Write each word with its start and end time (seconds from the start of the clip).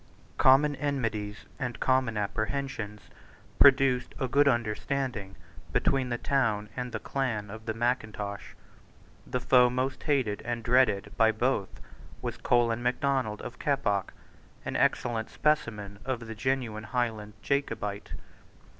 Common 0.39 0.75
enmities 0.77 1.45
and 1.59 1.79
common 1.79 2.17
apprehensions 2.17 3.01
produced 3.59 4.15
a 4.19 4.27
good 4.27 4.47
understanding 4.47 5.35
between 5.71 6.09
the 6.09 6.17
town 6.17 6.69
and 6.75 6.91
the 6.91 6.97
clan 6.99 7.51
of 7.51 7.67
Mackintosh. 7.67 8.55
The 9.27 9.39
foe 9.39 9.69
most 9.69 10.01
hated 10.01 10.41
and 10.41 10.63
dreaded 10.63 11.15
by 11.17 11.31
both 11.31 11.79
was 12.19 12.37
Colin 12.37 12.81
Macdonald 12.81 13.43
of 13.43 13.59
Keppoch, 13.59 14.11
an 14.65 14.75
excellent 14.75 15.29
specimen 15.29 15.99
of 16.03 16.21
the 16.21 16.33
genuine 16.33 16.85
Highland 16.85 17.33
Jacobite. 17.43 18.13